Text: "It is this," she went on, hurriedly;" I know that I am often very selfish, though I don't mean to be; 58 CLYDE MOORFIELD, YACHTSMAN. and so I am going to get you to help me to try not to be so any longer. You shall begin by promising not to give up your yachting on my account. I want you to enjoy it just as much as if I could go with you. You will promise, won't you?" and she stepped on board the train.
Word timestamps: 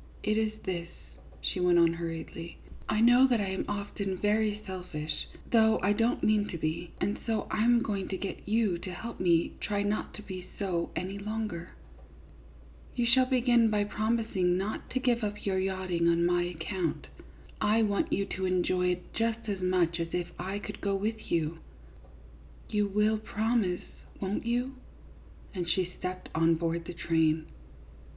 "It 0.24 0.36
is 0.36 0.52
this," 0.64 0.88
she 1.40 1.60
went 1.60 1.78
on, 1.78 1.92
hurriedly;" 1.92 2.58
I 2.88 3.00
know 3.00 3.28
that 3.28 3.40
I 3.40 3.50
am 3.50 3.66
often 3.68 4.16
very 4.16 4.60
selfish, 4.66 5.28
though 5.52 5.78
I 5.80 5.92
don't 5.92 6.24
mean 6.24 6.48
to 6.48 6.58
be; 6.58 6.86
58 6.98 6.98
CLYDE 6.98 7.08
MOORFIELD, 7.08 7.14
YACHTSMAN. 7.14 7.16
and 7.16 7.48
so 7.48 7.56
I 7.56 7.64
am 7.64 7.82
going 7.84 8.08
to 8.08 8.16
get 8.16 8.48
you 8.48 8.78
to 8.78 8.90
help 8.92 9.20
me 9.20 9.50
to 9.50 9.54
try 9.64 9.84
not 9.84 10.12
to 10.14 10.22
be 10.24 10.48
so 10.58 10.90
any 10.96 11.18
longer. 11.18 11.76
You 12.96 13.06
shall 13.06 13.26
begin 13.26 13.70
by 13.70 13.84
promising 13.84 14.58
not 14.58 14.90
to 14.90 14.98
give 14.98 15.22
up 15.22 15.46
your 15.46 15.60
yachting 15.60 16.08
on 16.08 16.26
my 16.26 16.42
account. 16.42 17.06
I 17.60 17.84
want 17.84 18.12
you 18.12 18.26
to 18.26 18.46
enjoy 18.46 18.88
it 18.88 19.14
just 19.14 19.48
as 19.48 19.60
much 19.60 20.00
as 20.00 20.08
if 20.10 20.32
I 20.36 20.58
could 20.58 20.80
go 20.80 20.96
with 20.96 21.30
you. 21.30 21.58
You 22.68 22.88
will 22.88 23.18
promise, 23.18 23.82
won't 24.20 24.44
you?" 24.46 24.74
and 25.54 25.70
she 25.70 25.94
stepped 25.96 26.28
on 26.34 26.56
board 26.56 26.86
the 26.86 26.92
train. 26.92 27.46